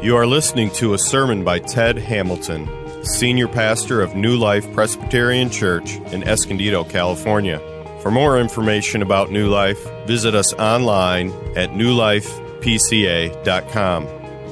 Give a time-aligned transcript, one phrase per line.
[0.00, 2.68] You are listening to a sermon by Ted Hamilton,
[3.04, 7.58] Senior Pastor of New Life Presbyterian Church in Escondido, California.
[8.00, 14.04] For more information about New Life, visit us online at newlifepca.com.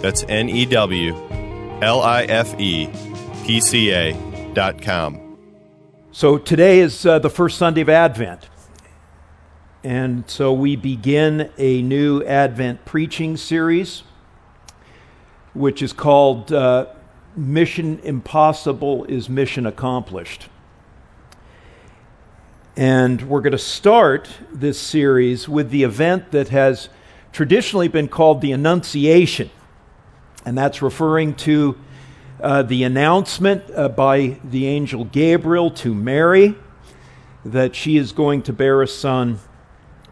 [0.03, 1.15] That's N E W
[1.81, 2.91] L I F E
[3.45, 5.39] P C A.com.
[6.11, 8.49] So today is uh, the first Sunday of Advent.
[9.85, 14.03] And so we begin a new Advent preaching series
[15.57, 16.87] which is called uh,
[17.35, 20.49] Mission Impossible is Mission Accomplished.
[22.77, 26.91] And we're going to start this series with the event that has
[27.33, 29.51] traditionally been called the Annunciation.
[30.45, 31.79] And that's referring to
[32.41, 36.55] uh, the announcement uh, by the angel Gabriel to Mary
[37.47, 39.39] that she is going to bear a son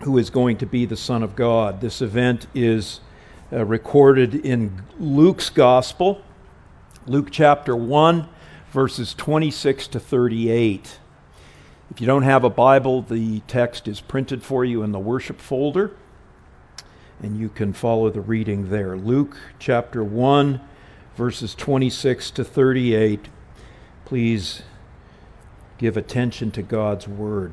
[0.01, 1.81] who is going to be the Son of God.
[1.81, 3.01] This event is
[3.55, 6.21] uh, recorded in Luke's Gospel,
[7.07, 8.29] Luke chapter 1,
[8.73, 10.99] verses 26 to 38.
[11.91, 15.41] If you don't have a Bible, the text is printed for you in the worship
[15.41, 15.93] folder,
[17.23, 18.97] and you can follow the reading there.
[18.97, 20.61] Luke chapter 1,
[21.15, 23.29] verses 26 to 38.
[24.05, 24.63] Please
[25.79, 27.53] give attention to God's word.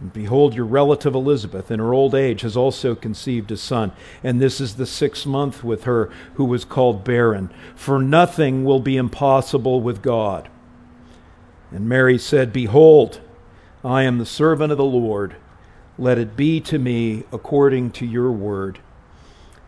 [0.00, 3.92] And behold, your relative Elizabeth, in her old age, has also conceived a son.
[4.22, 7.50] And this is the sixth month with her who was called barren.
[7.74, 10.50] For nothing will be impossible with God.
[11.70, 13.20] And Mary said, Behold,
[13.82, 15.36] I am the servant of the Lord.
[15.98, 18.80] Let it be to me according to your word.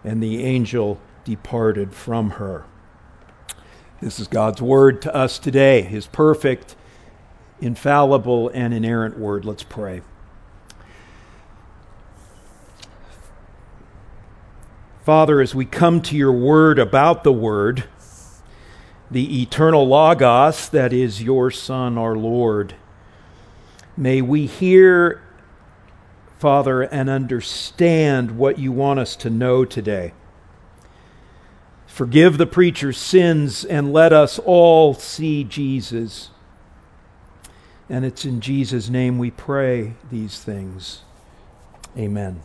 [0.04, 2.66] And the angel departed from her.
[4.02, 6.76] This is God's word to us today, his perfect,
[7.60, 9.44] infallible, and inerrant word.
[9.44, 10.02] Let's pray.
[15.08, 17.84] Father, as we come to your word about the word,
[19.10, 22.74] the eternal Logos, that is your Son, our Lord,
[23.96, 25.22] may we hear,
[26.38, 30.12] Father, and understand what you want us to know today.
[31.86, 36.28] Forgive the preacher's sins and let us all see Jesus.
[37.88, 41.00] And it's in Jesus' name we pray these things.
[41.96, 42.42] Amen.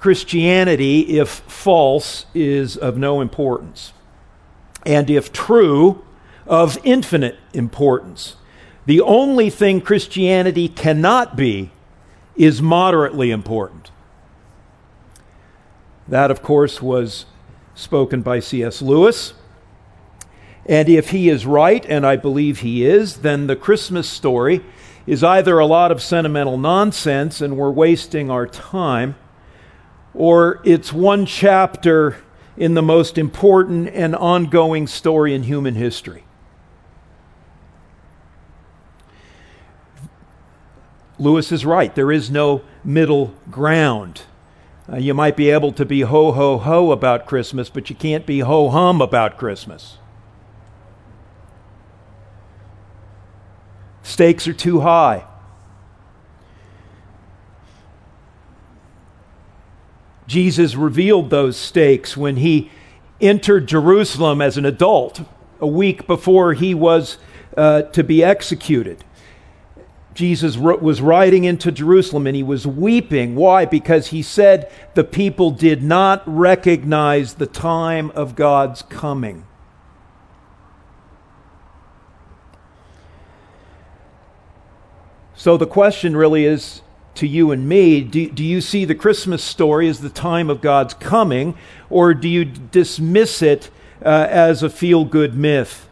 [0.00, 3.92] Christianity, if false, is of no importance,
[4.86, 6.02] and if true,
[6.46, 8.36] of infinite importance.
[8.86, 11.70] The only thing Christianity cannot be
[12.34, 13.90] is moderately important.
[16.08, 17.26] That, of course, was
[17.74, 18.80] spoken by C.S.
[18.80, 19.34] Lewis.
[20.64, 24.64] And if he is right, and I believe he is, then the Christmas story
[25.06, 29.14] is either a lot of sentimental nonsense and we're wasting our time
[30.14, 32.16] or it's one chapter
[32.56, 36.24] in the most important and ongoing story in human history.
[41.18, 41.94] Lewis is right.
[41.94, 44.22] There is no middle ground.
[44.90, 48.26] Uh, you might be able to be ho, ho, ho about Christmas, but you can't
[48.26, 49.98] be ho hum about Christmas.
[54.02, 55.26] Stakes are too high.
[60.30, 62.70] Jesus revealed those stakes when he
[63.20, 65.22] entered Jerusalem as an adult
[65.58, 67.18] a week before he was
[67.56, 69.02] uh, to be executed.
[70.14, 73.34] Jesus was riding into Jerusalem and he was weeping.
[73.34, 73.64] Why?
[73.64, 79.44] Because he said the people did not recognize the time of God's coming.
[85.34, 86.82] So the question really is
[87.20, 90.62] to you and me do, do you see the Christmas story as the time of
[90.62, 91.54] God's coming,
[91.90, 93.70] or do you dismiss it
[94.02, 95.86] uh, as a feel good myth?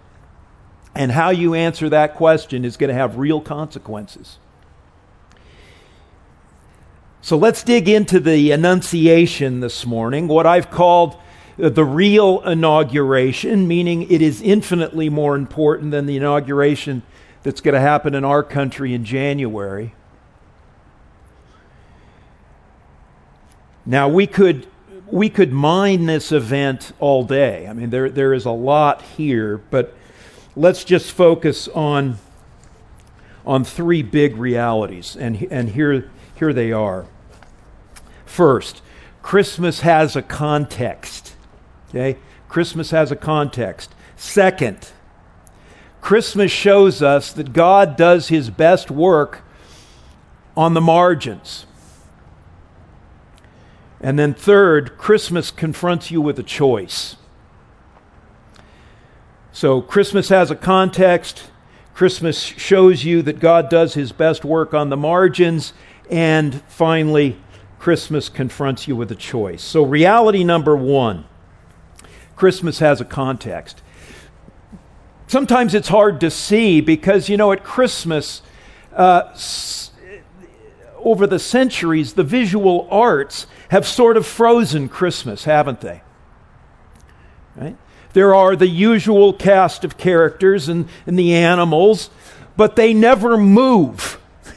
[0.94, 4.38] And how you answer that question is going to have real consequences.
[7.20, 11.18] So let's dig into the Annunciation this morning, what I've called
[11.58, 17.02] the real inauguration, meaning it is infinitely more important than the inauguration
[17.42, 19.92] that's going to happen in our country in January.
[23.88, 24.66] Now, we could,
[25.06, 27.66] we could mine this event all day.
[27.66, 29.96] I mean, there, there is a lot here, but
[30.54, 32.18] let's just focus on,
[33.46, 37.06] on three big realities, and, and here, here they are.
[38.26, 38.82] First,
[39.22, 41.34] Christmas has a context.
[41.88, 42.18] Okay?
[42.50, 43.94] Christmas has a context.
[44.16, 44.92] Second,
[46.02, 49.40] Christmas shows us that God does his best work
[50.54, 51.64] on the margins.
[54.00, 57.16] And then, third, Christmas confronts you with a choice.
[59.52, 61.50] So, Christmas has a context.
[61.94, 65.72] Christmas shows you that God does his best work on the margins.
[66.08, 67.38] And finally,
[67.80, 69.62] Christmas confronts you with a choice.
[69.62, 71.24] So, reality number one
[72.36, 73.82] Christmas has a context
[75.28, 78.42] sometimes it's hard to see because, you know, at Christmas,
[78.94, 79.32] uh,
[81.02, 86.02] over the centuries, the visual arts have sort of frozen Christmas, haven't they?
[87.56, 87.76] Right?
[88.12, 92.10] There are the usual cast of characters and, and the animals,
[92.56, 94.18] but they never move.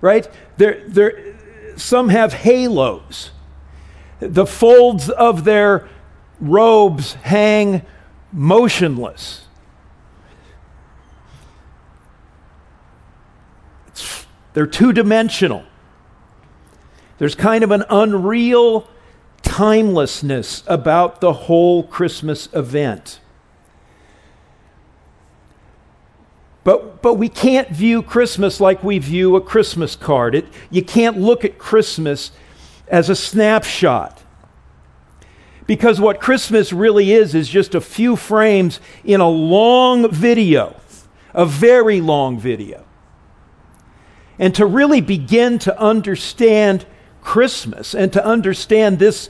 [0.00, 0.30] Right?
[0.58, 1.34] They're, they're,
[1.76, 3.32] some have halos.
[4.20, 5.88] The folds of their
[6.40, 7.82] robes hang
[8.32, 9.47] motionless.
[14.58, 15.62] They're two dimensional.
[17.18, 18.88] There's kind of an unreal
[19.42, 23.20] timelessness about the whole Christmas event.
[26.64, 30.34] But, but we can't view Christmas like we view a Christmas card.
[30.34, 32.32] It, you can't look at Christmas
[32.88, 34.24] as a snapshot.
[35.68, 40.74] Because what Christmas really is, is just a few frames in a long video,
[41.32, 42.87] a very long video.
[44.38, 46.86] And to really begin to understand
[47.22, 49.28] Christmas and to understand this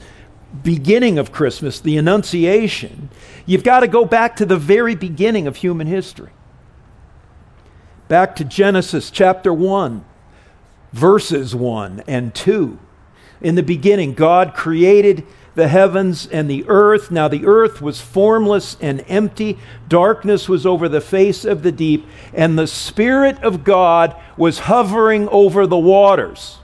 [0.63, 3.09] beginning of Christmas, the Annunciation,
[3.45, 6.31] you've got to go back to the very beginning of human history.
[8.07, 10.03] Back to Genesis chapter 1,
[10.93, 12.79] verses 1 and 2.
[13.41, 15.25] In the beginning, God created
[15.55, 17.11] the heavens and the earth.
[17.11, 19.57] Now the earth was formless and empty.
[19.87, 25.27] Darkness was over the face of the deep, and the Spirit of God was hovering
[25.29, 26.57] over the waters.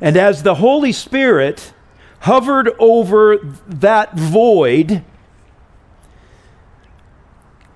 [0.00, 1.72] And as the Holy Spirit
[2.20, 3.36] hovered over
[3.66, 5.04] that void,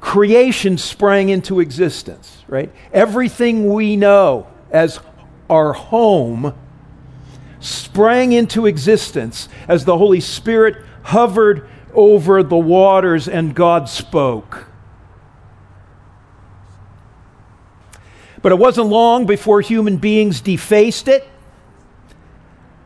[0.01, 2.73] creation sprang into existence, right?
[2.93, 5.01] Everything we know as
[5.49, 6.55] our home
[7.69, 14.67] sprang into existence as the Holy Spirit hovered over the waters and God spoke.
[18.41, 21.27] But it wasn't long before human beings defaced it,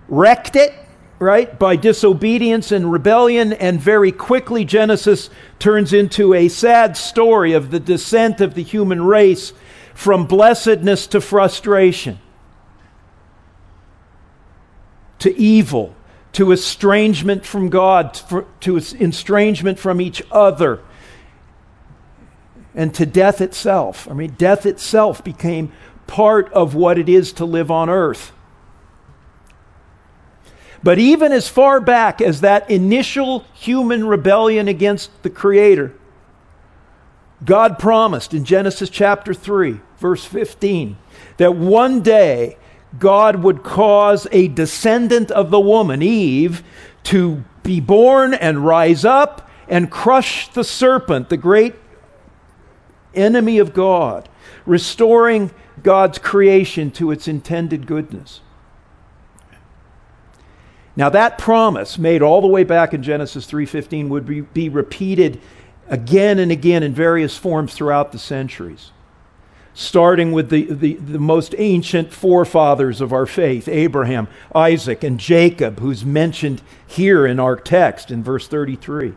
[0.08, 0.72] wrecked it,
[1.18, 7.70] right, by disobedience and rebellion, and very quickly Genesis turns into a sad story of
[7.70, 9.52] the descent of the human race
[9.94, 12.18] from blessedness to frustration
[15.22, 15.94] to evil,
[16.32, 18.20] to estrangement from God,
[18.58, 20.80] to estrangement from each other,
[22.74, 24.08] and to death itself.
[24.10, 25.70] I mean, death itself became
[26.08, 28.32] part of what it is to live on earth.
[30.82, 35.94] But even as far back as that initial human rebellion against the Creator,
[37.44, 40.96] God promised in Genesis chapter 3, verse 15,
[41.36, 42.56] that one day
[42.98, 46.62] God would cause a descendant of the woman, Eve,
[47.04, 51.74] to be born and rise up and crush the serpent, the great
[53.14, 54.28] enemy of God,
[54.66, 55.50] restoring
[55.82, 58.40] God's creation to its intended goodness.
[60.94, 65.40] Now that promise made all the way back in Genesis 3:15 would be, be repeated
[65.88, 68.92] again and again in various forms throughout the centuries.
[69.74, 75.80] Starting with the, the, the most ancient forefathers of our faith, Abraham, Isaac, and Jacob,
[75.80, 79.14] who's mentioned here in our text in verse 33.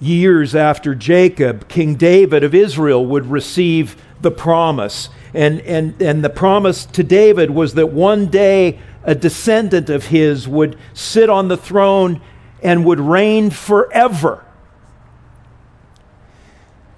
[0.00, 5.08] Years after Jacob, King David of Israel would receive the promise.
[5.34, 10.46] And, and, and the promise to David was that one day a descendant of his
[10.46, 12.20] would sit on the throne
[12.62, 14.44] and would reign forever.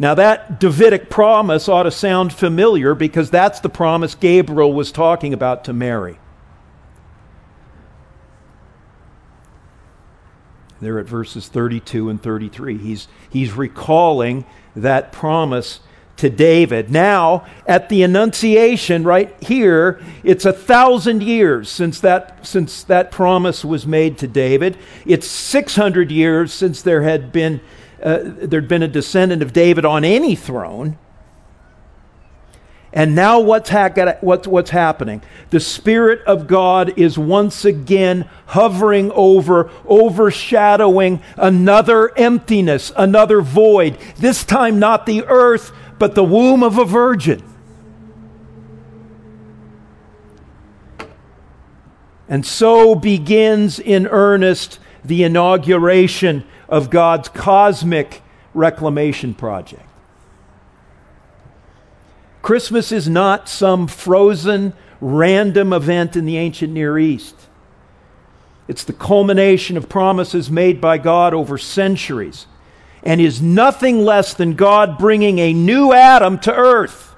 [0.01, 5.35] Now, that Davidic promise ought to sound familiar because that's the promise Gabriel was talking
[5.35, 6.19] about to Mary.
[10.81, 12.79] There at verses 32 and 33.
[12.79, 15.81] He's, he's recalling that promise
[16.17, 16.91] to David.
[16.91, 23.67] Now, at the Annunciation, right here, it's a thousand years since that, since that promise
[23.67, 24.79] was made to David.
[25.05, 27.61] It's 600 years since there had been,
[28.03, 30.99] uh, there'd been a descendant of David on any throne.
[32.93, 35.23] And now what's, ha- what's, what's happening?
[35.51, 43.97] The Spirit of God is once again hovering over, overshadowing another emptiness, another void.
[44.17, 47.45] This time, not the earth, but the womb of a virgin.
[52.29, 58.23] And so begins in earnest the inauguration of God's cosmic
[58.55, 59.83] reclamation project.
[62.41, 67.35] Christmas is not some frozen, random event in the ancient Near East.
[68.67, 72.47] It's the culmination of promises made by God over centuries
[73.03, 77.15] and is nothing less than God bringing a new Adam to earth.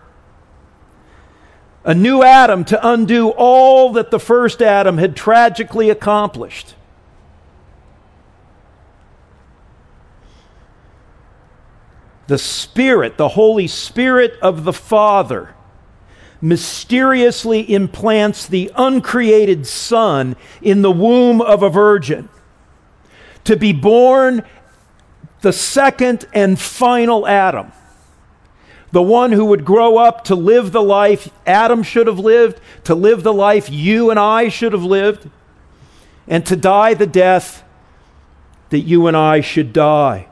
[1.85, 6.75] A new Adam to undo all that the first Adam had tragically accomplished.
[12.33, 15.55] The Spirit, the Holy Spirit of the Father,
[16.41, 22.31] mysteriously implants the uncreated Son in the womb of a virgin
[23.45, 24.43] to be born
[25.43, 27.71] the second and final Adam.
[28.93, 32.95] The one who would grow up to live the life Adam should have lived, to
[32.95, 35.29] live the life you and I should have lived,
[36.27, 37.63] and to die the death
[38.71, 40.29] that you and I should die.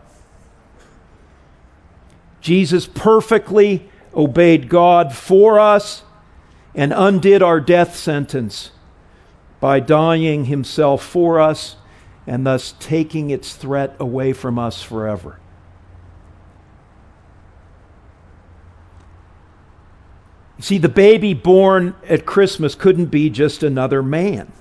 [2.41, 6.03] Jesus perfectly obeyed God for us
[6.75, 8.71] and undid our death sentence
[9.61, 11.77] by dying himself for us
[12.27, 15.39] and thus taking its threat away from us forever.
[20.61, 24.53] See, the baby born at Christmas couldn't be just another man.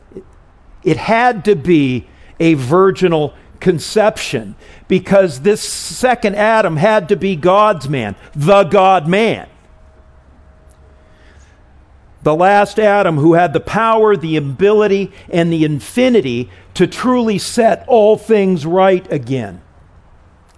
[0.82, 2.08] It had to be
[2.40, 4.56] a virginal conception
[4.88, 9.48] because this second Adam had to be God's man, the God man.
[12.22, 17.86] The last Adam who had the power, the ability, and the infinity to truly set
[17.88, 19.62] all things right again.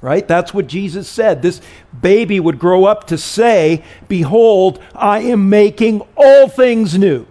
[0.01, 0.27] Right?
[0.27, 1.43] That's what Jesus said.
[1.43, 1.61] This
[1.99, 7.27] baby would grow up to say, Behold, I am making all things new.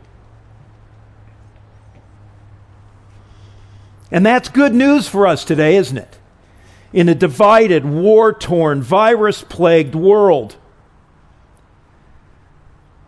[4.11, 6.19] And that's good news for us today, isn't it?
[6.93, 10.57] In a divided, war torn, virus plagued world.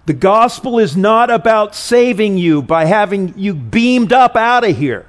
[0.07, 5.07] The gospel is not about saving you by having you beamed up out of here.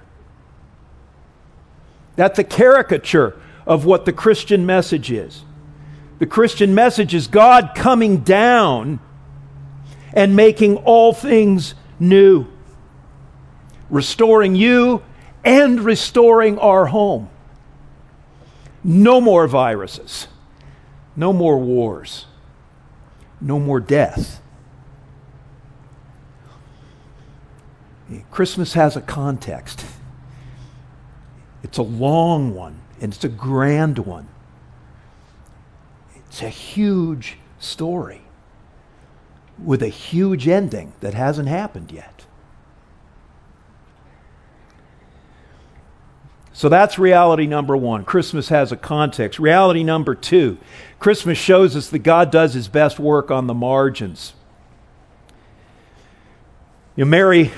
[2.16, 5.44] That's a caricature of what the Christian message is.
[6.20, 9.00] The Christian message is God coming down
[10.14, 12.46] and making all things new,
[13.90, 15.02] restoring you
[15.44, 17.30] and restoring our home.
[18.84, 20.28] No more viruses,
[21.16, 22.26] no more wars,
[23.40, 24.42] no more death.
[28.30, 29.86] Christmas has a context.
[31.64, 34.28] It's a long one, and it's a grand one.
[36.16, 38.22] It's a huge story
[39.64, 42.13] with a huge ending that hasn't happened yet.
[46.54, 48.06] So that's reality number one.
[48.06, 49.40] Christmas has a context.
[49.40, 50.60] Reality number two
[51.00, 54.34] Christmas shows us that God does his best work on the margins.
[56.96, 57.52] You know, Mary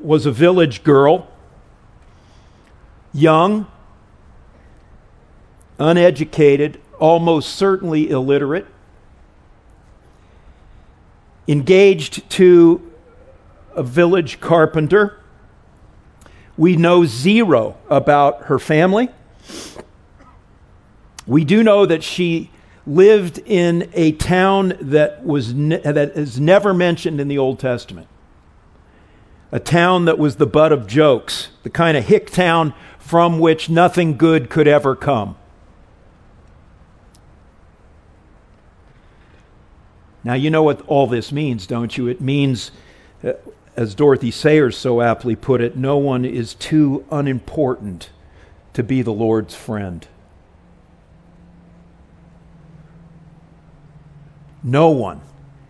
[0.00, 1.28] was a village girl,
[3.12, 3.66] young,
[5.78, 8.66] uneducated, almost certainly illiterate,
[11.46, 12.90] engaged to
[13.76, 15.21] a village carpenter.
[16.62, 19.08] We know zero about her family.
[21.26, 22.52] We do know that she
[22.86, 28.06] lived in a town that, was ne- that is never mentioned in the Old Testament.
[29.50, 33.68] A town that was the butt of jokes, the kind of hick town from which
[33.68, 35.34] nothing good could ever come.
[40.22, 42.06] Now, you know what all this means, don't you?
[42.06, 42.70] It means,
[43.24, 43.32] uh,
[43.76, 48.10] as Dorothy Sayers so aptly put it, no one is too unimportant
[48.74, 50.06] to be the Lord's friend.
[54.62, 55.20] No one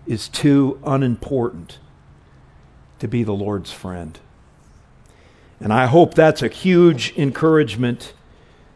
[0.06, 1.78] is too unimportant
[2.99, 4.18] to be the Lord's friend.
[5.61, 8.12] And I hope that's a huge encouragement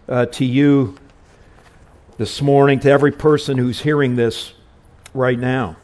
[0.09, 0.97] uh, to you
[2.17, 4.53] this morning, to every person who's hearing this
[5.13, 5.77] right now.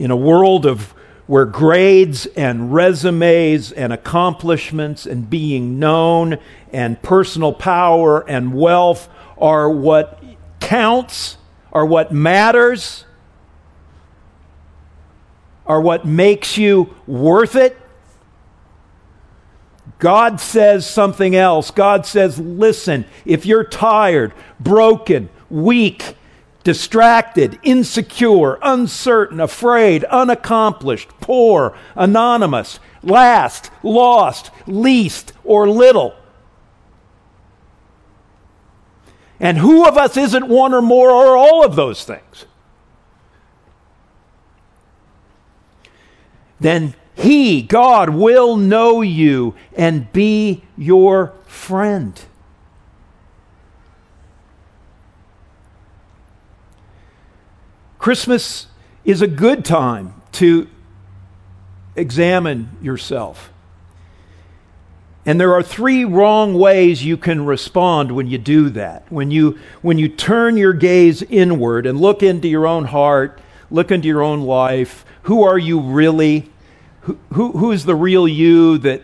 [0.00, 0.94] In a world of
[1.26, 6.38] where grades and resumes and accomplishments and being known
[6.72, 10.24] and personal power and wealth are what
[10.58, 11.36] counts,
[11.70, 13.04] are what matters,
[15.66, 17.78] are what makes you worth it.
[19.98, 21.70] God says something else.
[21.70, 26.16] God says, listen, if you're tired, broken, weak,
[26.64, 36.14] distracted, insecure, uncertain, afraid, unaccomplished, poor, anonymous, last, lost, least, or little,
[39.40, 42.44] And who of us isn't one or more or all of those things?
[46.60, 52.20] Then He, God, will know you and be your friend.
[58.00, 58.66] Christmas
[59.04, 60.66] is a good time to
[61.94, 63.52] examine yourself.
[65.26, 69.04] And there are three wrong ways you can respond when you do that.
[69.12, 73.38] When you, when you turn your gaze inward and look into your own heart,
[73.70, 76.50] look into your own life, who are you really?
[77.02, 79.02] Who, who, who's the real you that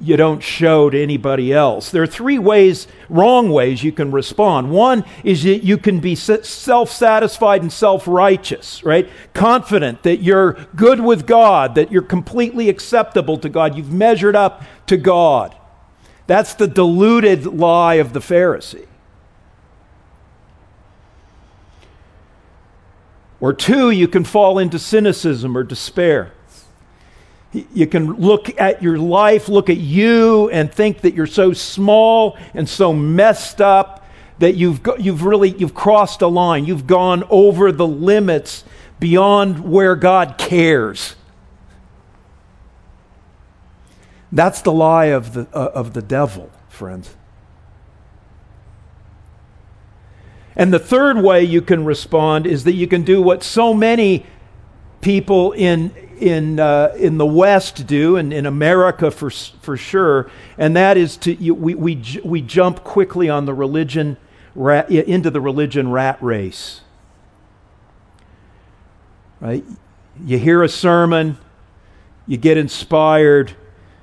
[0.00, 1.90] you don't show to anybody else.
[1.90, 4.70] There are three ways, wrong ways you can respond.
[4.70, 9.08] One is that you can be self satisfied and self righteous, right?
[9.34, 14.62] Confident that you're good with God, that you're completely acceptable to God, you've measured up
[14.86, 15.56] to God.
[16.28, 18.86] That's the deluded lie of the Pharisee.
[23.40, 26.32] Or two, you can fall into cynicism or despair.
[27.52, 32.36] You can look at your life, look at you, and think that you're so small
[32.52, 34.04] and so messed up
[34.38, 36.66] that you've, you've really you've crossed a line.
[36.66, 38.64] You've gone over the limits
[39.00, 41.16] beyond where God cares.
[44.30, 47.16] That's the lie of the, uh, of the devil, friends.
[50.54, 54.26] And the third way you can respond is that you can do what so many
[55.00, 60.76] people in in, uh, in the West do, and in America for, for sure, and
[60.76, 64.16] that is to you, we, we, we jump quickly on the religion
[64.54, 66.82] rat, into the religion rat race.
[69.40, 69.64] Right?
[70.24, 71.38] You hear a sermon,
[72.26, 73.54] you get inspired,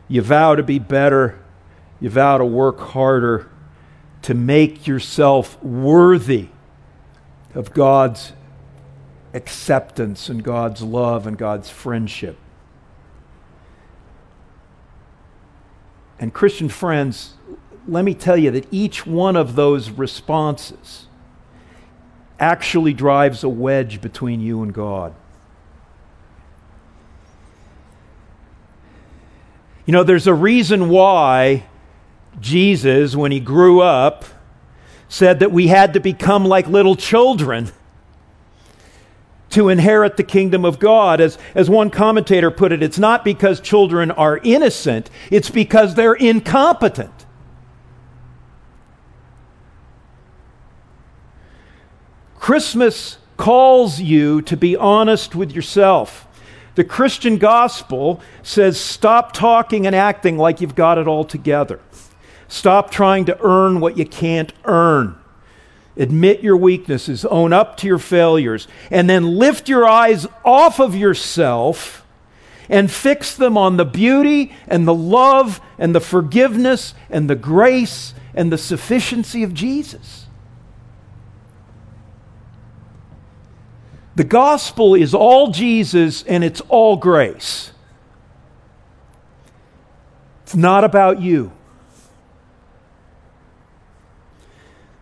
[0.08, 1.39] you vow to be better,
[1.99, 3.49] you vow to work harder,
[4.21, 6.47] to make yourself worthy
[7.54, 8.34] of God's
[9.36, 12.38] acceptance and God's love and God's friendship.
[16.17, 17.34] And, Christian friends,
[17.88, 21.08] let me tell you that each one of those responses
[22.39, 25.13] actually drives a wedge between you and God.
[29.86, 31.65] You know, there's a reason why
[32.39, 34.26] Jesus, when he grew up,
[35.08, 37.71] said that we had to become like little children
[39.56, 41.22] to inherit the kingdom of God.
[41.22, 46.13] As, as one commentator put it, it's not because children are innocent, it's because they're
[46.13, 47.26] incompetent.
[52.38, 56.28] Christmas calls you to be honest with yourself.
[56.76, 61.80] The Christian gospel says stop talking and acting like you've got it all together.
[62.50, 65.15] Stop trying to earn what you can't earn.
[65.97, 70.95] Admit your weaknesses, own up to your failures, and then lift your eyes off of
[70.95, 72.05] yourself
[72.67, 78.13] and fix them on the beauty and the love and the forgiveness and the grace
[78.34, 80.25] and the sufficiency of Jesus.
[84.15, 87.71] The gospel is all Jesus and it's all grace.
[90.43, 91.51] It's not about you.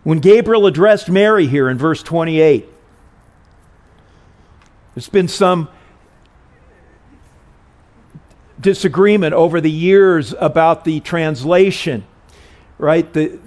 [0.04, 2.68] When Gabriel addressed Mary here in verse 28,
[4.96, 5.70] there's been some
[8.60, 12.04] disagreement over the years about the translation,
[12.78, 13.12] right?
[13.14, 13.40] The,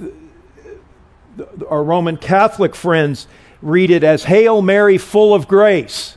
[1.37, 3.29] the, our Roman Catholic friends
[3.61, 6.17] read it as Hail Mary, full of grace,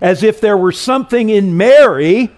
[0.00, 2.34] as if there were something in Mary,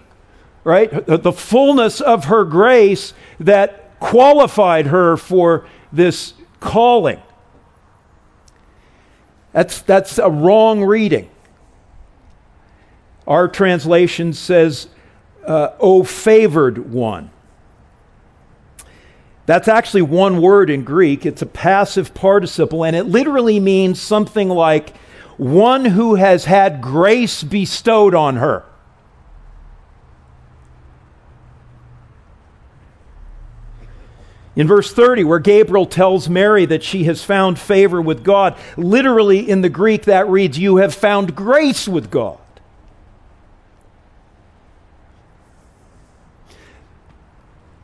[0.65, 1.05] right?
[1.05, 6.33] The fullness of her grace that qualified her for this
[6.65, 7.21] calling.
[9.53, 11.29] That's, that's a wrong reading.
[13.25, 14.89] Our translation says,
[15.47, 17.29] uh, O favored one.
[19.45, 21.25] That's actually one word in Greek.
[21.25, 24.97] It's a passive participle, and it literally means something like
[25.37, 28.65] one who has had grace bestowed on her.
[34.55, 39.49] In verse 30, where Gabriel tells Mary that she has found favor with God, literally
[39.49, 42.39] in the Greek that reads, You have found grace with God.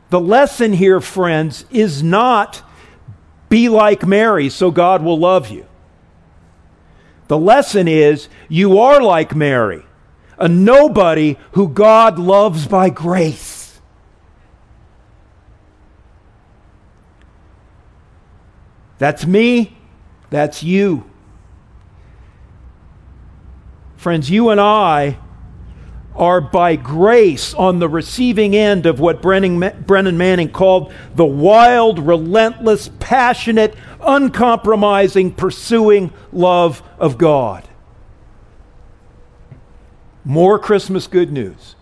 [0.08, 2.62] The lesson here, friends, is not
[3.48, 5.66] be like Mary so God will love you.
[7.28, 9.84] The lesson is you are like Mary,
[10.38, 13.51] a nobody who God loves by grace.
[19.02, 19.76] That's me.
[20.30, 21.10] That's you.
[23.96, 25.18] Friends, you and I
[26.14, 31.98] are by grace on the receiving end of what Brennan, Brennan Manning called the wild,
[31.98, 37.68] relentless, passionate, uncompromising, pursuing love of God.
[40.24, 41.74] More Christmas good news.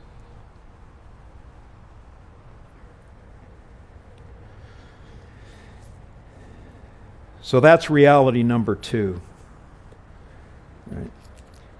[7.42, 9.20] So that's reality number two.
[10.86, 11.10] Right.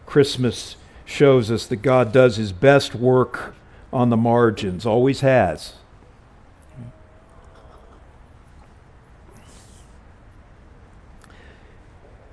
[0.07, 3.55] Christmas shows us that God does his best work
[3.92, 5.75] on the margins, always has.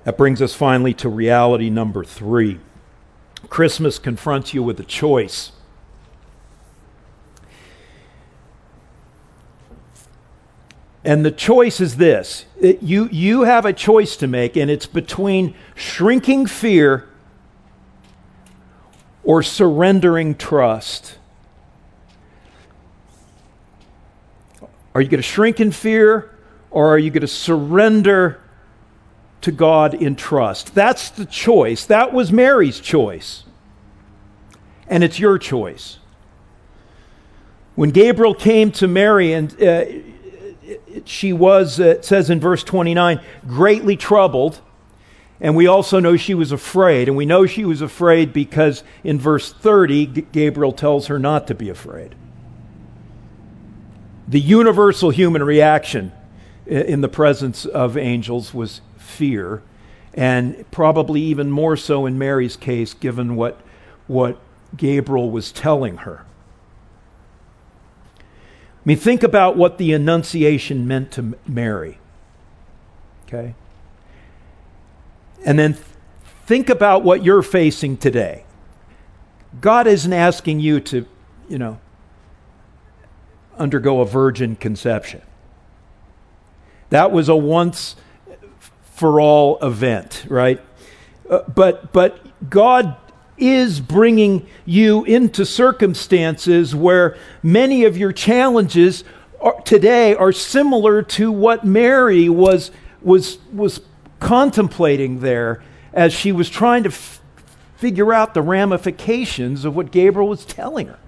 [0.03, 2.59] That brings us finally to reality number three.
[3.49, 5.51] Christmas confronts you with a choice.
[11.07, 14.85] And the choice is this it, you, you have a choice to make, and it's
[14.85, 17.07] between shrinking fear
[19.23, 21.17] or surrendering trust?
[24.93, 26.35] Are you going to shrink in fear
[26.71, 28.41] or are you going to surrender
[29.41, 30.75] to God in trust?
[30.75, 31.85] That's the choice.
[31.85, 33.45] That was Mary's choice.
[34.89, 35.99] And it's your choice.
[37.75, 39.85] When Gabriel came to Mary and uh,
[41.05, 44.61] she was, uh, it says in verse 29, greatly troubled
[45.39, 47.07] and we also know she was afraid.
[47.07, 51.55] And we know she was afraid because in verse 30, Gabriel tells her not to
[51.55, 52.15] be afraid.
[54.27, 56.11] The universal human reaction
[56.65, 59.61] in the presence of angels was fear,
[60.13, 63.61] and probably even more so in Mary's case, given what,
[64.07, 64.37] what
[64.75, 66.25] Gabriel was telling her.
[68.87, 71.99] I mean, think about what the Annunciation meant to Mary.
[73.25, 73.53] Okay?
[75.45, 75.75] And then
[76.45, 78.45] think about what you're facing today.
[79.59, 81.05] God isn't asking you to,
[81.49, 81.81] you know,
[83.57, 85.21] undergo a virgin conception.
[86.89, 87.97] That was a once
[88.93, 90.61] for all event, right?
[91.29, 92.95] Uh, but but God
[93.37, 99.03] is bringing you into circumstances where many of your challenges
[99.39, 102.71] are, today are similar to what Mary was
[103.01, 103.81] was was
[104.19, 107.21] contemplating there as she was trying to f-
[107.75, 110.99] figure out the ramifications of what Gabriel was telling her.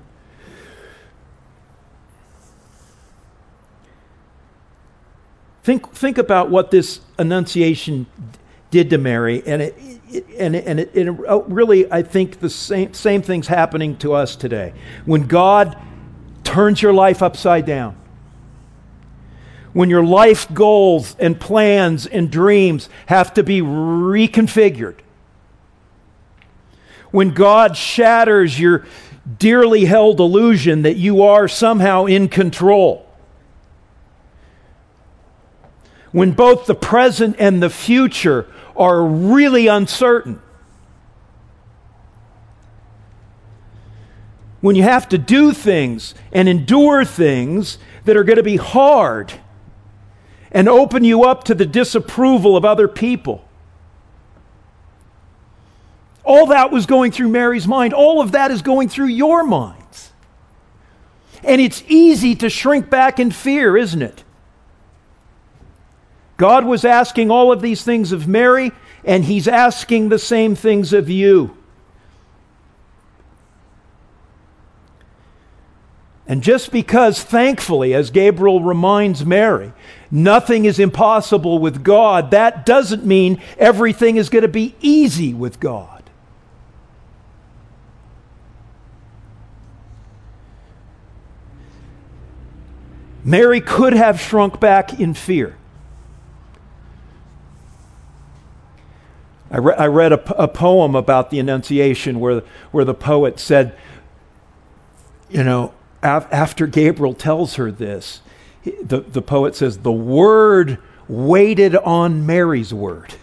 [5.63, 8.07] Think, think about what this annunciation
[8.71, 9.75] did to Mary, and it,
[10.09, 11.09] it and, and it, it,
[11.47, 14.73] really, I think the same, same thing's happening to us today.
[15.05, 15.77] When God
[16.43, 17.95] turns your life upside down,
[19.73, 24.95] when your life goals and plans and dreams have to be reconfigured.
[27.11, 28.85] When God shatters your
[29.37, 33.08] dearly held illusion that you are somehow in control
[36.11, 40.41] when both the present and the future are really uncertain.
[44.61, 49.33] When you have to do things and endure things that are going to be hard
[50.51, 53.45] and open you up to the disapproval of other people.
[56.23, 57.93] All that was going through Mary's mind.
[57.93, 60.11] All of that is going through your minds.
[61.43, 64.23] And it's easy to shrink back in fear, isn't it?
[66.39, 68.71] God was asking all of these things of Mary,
[69.03, 71.55] and He's asking the same things of you.
[76.25, 79.73] And just because, thankfully, as Gabriel reminds Mary,
[80.09, 85.59] nothing is impossible with God, that doesn't mean everything is going to be easy with
[85.59, 86.09] God.
[93.25, 95.58] Mary could have shrunk back in fear.
[99.51, 103.75] I, re- I read a, a poem about the Annunciation where, where the poet said,
[105.29, 108.21] you know, after Gabriel tells her this,
[108.63, 113.15] the, the poet says, the word waited on Mary's word.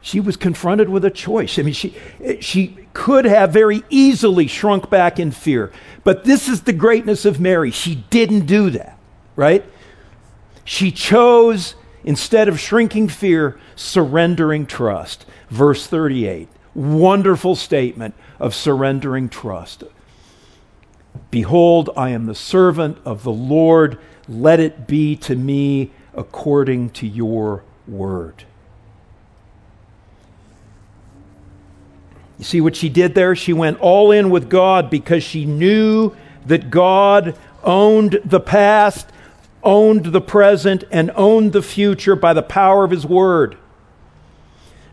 [0.00, 1.58] She was confronted with a choice.
[1.58, 1.96] I mean, she,
[2.40, 5.72] she could have very easily shrunk back in fear.
[6.02, 7.70] But this is the greatness of Mary.
[7.70, 8.98] She didn't do that,
[9.36, 9.64] right?
[10.64, 15.26] She chose, instead of shrinking fear, surrendering trust.
[15.50, 19.84] Verse 38 wonderful statement of surrendering trust.
[21.30, 23.98] Behold, I am the servant of the Lord.
[24.28, 28.44] Let it be to me according to your word.
[32.38, 33.36] You see what she did there?
[33.36, 36.14] She went all in with God because she knew
[36.46, 39.08] that God owned the past,
[39.62, 43.56] owned the present, and owned the future by the power of his word.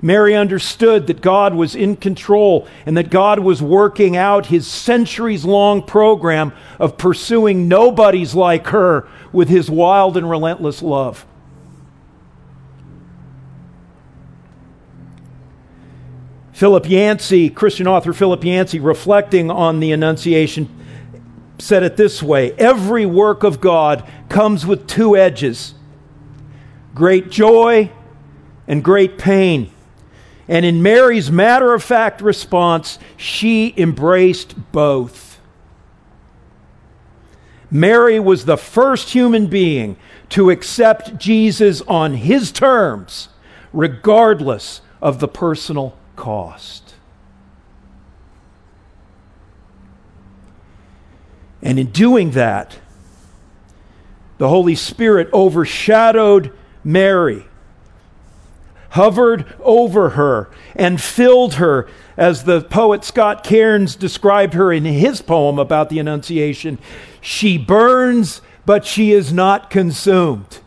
[0.01, 5.43] Mary understood that God was in control and that God was working out his centuries
[5.43, 11.25] long program of pursuing nobodies like her with his wild and relentless love.
[16.53, 20.69] Philip Yancey, Christian author Philip Yancey, reflecting on the Annunciation,
[21.60, 25.76] said it this way Every work of God comes with two edges
[26.95, 27.91] great joy
[28.67, 29.72] and great pain.
[30.48, 35.39] And in Mary's matter of fact response, she embraced both.
[37.72, 39.95] Mary was the first human being
[40.30, 43.30] to accept Jesus on his terms,
[43.72, 46.88] regardless of the personal cost.
[51.62, 52.78] And in doing that,
[54.38, 57.45] the Holy Spirit overshadowed Mary
[58.91, 65.22] hovered over her and filled her, as the poet Scott Cairns described her in his
[65.22, 66.78] poem about the Annunciation.
[67.22, 70.60] She burns, but she is not consumed.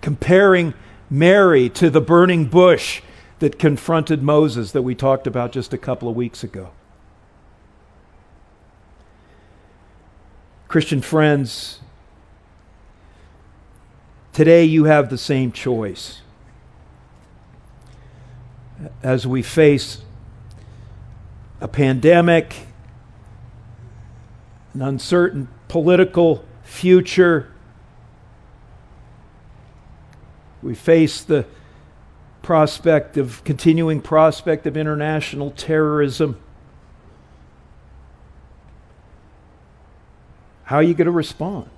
[0.00, 0.74] Comparing
[1.10, 3.02] Mary to the burning bush
[3.38, 6.70] that confronted Moses that we talked about just a couple of weeks ago.
[10.68, 11.80] Christian friends,
[14.36, 16.20] Today, you have the same choice.
[19.02, 20.02] As we face
[21.58, 22.54] a pandemic,
[24.74, 27.50] an uncertain political future,
[30.62, 31.46] we face the
[32.46, 36.38] prospect of continuing prospect of international terrorism.
[40.62, 41.68] How are you going to respond?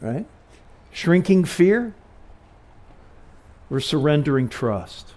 [0.00, 0.26] Right?
[0.90, 1.94] Shrinking fear
[3.70, 5.14] or surrendering trust?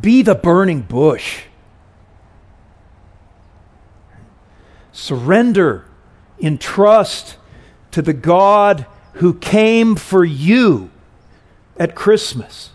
[0.00, 1.42] Be the burning bush.
[4.90, 5.84] Surrender
[6.40, 7.36] in trust
[7.92, 8.84] to the God
[9.18, 10.90] who came for you
[11.76, 12.70] at Christmas.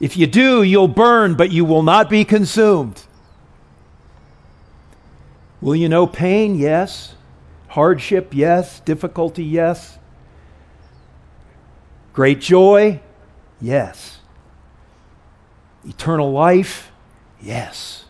[0.00, 3.02] If you do, you'll burn, but you will not be consumed.
[5.60, 6.54] Will you know pain?
[6.54, 7.14] Yes.
[7.68, 8.34] Hardship?
[8.34, 8.80] Yes.
[8.80, 9.44] Difficulty?
[9.44, 9.98] Yes.
[12.12, 13.00] Great joy?
[13.60, 14.18] Yes.
[15.86, 16.90] Eternal life?
[17.40, 18.05] Yes.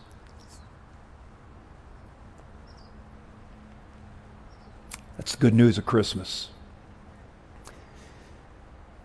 [5.17, 6.49] That's the good news of Christmas.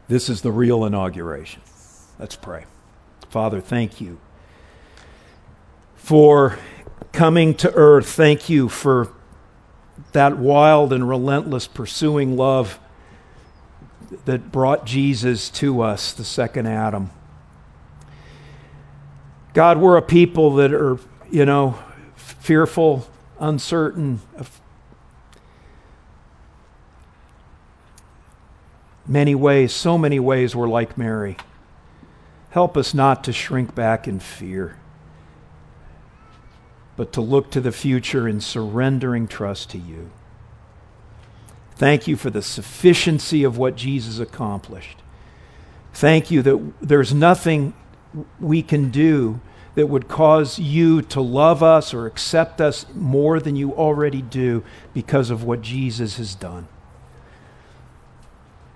[0.09, 1.63] This is the real inauguration.
[2.19, 2.67] Let's pray.
[3.31, 4.21] Father, thank you
[5.97, 6.59] for
[7.13, 8.09] coming to earth.
[8.11, 9.09] Thank you for
[10.13, 12.79] that wild and relentless pursuing love
[14.27, 17.11] that brought Jesus to us, the second Adam.
[19.55, 20.99] God, we're a people that are,
[21.31, 21.79] you know,
[22.17, 24.21] fearful, uncertain,
[29.13, 31.37] many ways, so many ways, we're like Mary.
[32.51, 34.79] Help us not to shrink back in fear,
[36.97, 40.11] but to look to the future in surrendering trust to you.
[41.75, 44.99] Thank you for the sufficiency of what Jesus accomplished.
[45.93, 47.75] Thank you that there's nothing
[48.41, 49.41] we can do
[49.75, 54.63] that would cause you to love us or accept us more than you already do
[54.95, 56.69] because of what Jesus has done.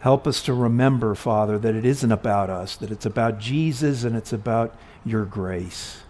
[0.00, 4.14] Help us to remember, Father, that it isn't about us, that it's about Jesus and
[4.16, 6.02] it's about your grace.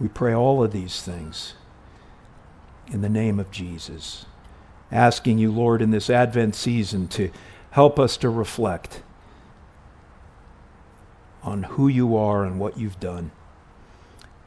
[0.00, 1.54] We pray all of these things
[2.92, 4.26] in the name of Jesus.
[4.92, 7.30] Asking you, Lord, in this Advent season to
[7.70, 9.02] help us to reflect
[11.42, 13.30] on who you are and what you've done.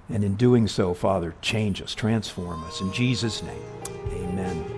[0.10, 2.80] And in doing so, Father, change us, transform us.
[2.82, 3.62] In Jesus' name,
[4.12, 4.77] amen.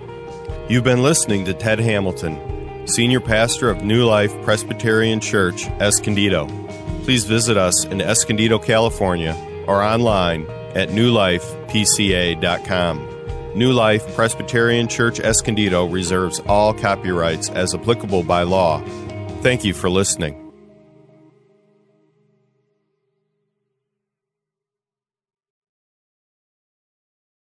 [0.70, 6.46] You've been listening to Ted Hamilton, Senior Pastor of New Life Presbyterian Church, Escondido.
[7.02, 13.08] Please visit us in Escondido, California, or online at newlifepca.com.
[13.56, 18.80] New Life Presbyterian Church Escondido reserves all copyrights as applicable by law.
[19.40, 20.39] Thank you for listening.